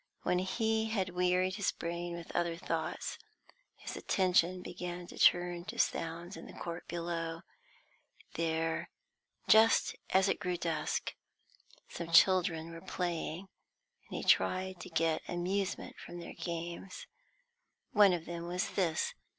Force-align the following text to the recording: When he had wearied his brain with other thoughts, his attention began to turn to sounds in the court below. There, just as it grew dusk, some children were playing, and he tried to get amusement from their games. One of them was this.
When 0.23 0.39
he 0.39 0.85
had 0.85 1.09
wearied 1.09 1.57
his 1.57 1.71
brain 1.71 2.15
with 2.15 2.31
other 2.35 2.57
thoughts, 2.57 3.19
his 3.75 3.95
attention 3.95 4.63
began 4.63 5.05
to 5.05 5.19
turn 5.19 5.63
to 5.65 5.77
sounds 5.77 6.35
in 6.35 6.47
the 6.47 6.53
court 6.57 6.87
below. 6.87 7.41
There, 8.33 8.89
just 9.47 9.95
as 10.09 10.27
it 10.27 10.39
grew 10.39 10.57
dusk, 10.57 11.13
some 11.87 12.09
children 12.11 12.71
were 12.71 12.81
playing, 12.81 13.47
and 14.09 14.17
he 14.17 14.23
tried 14.23 14.79
to 14.79 14.89
get 14.89 15.21
amusement 15.27 15.95
from 16.03 16.19
their 16.19 16.33
games. 16.33 17.05
One 17.91 18.11
of 18.11 18.25
them 18.25 18.47
was 18.47 18.69
this. 18.71 19.13